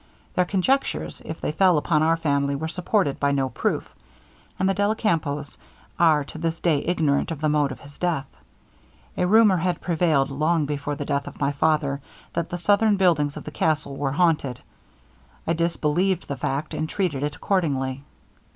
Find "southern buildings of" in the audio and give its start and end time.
12.57-13.43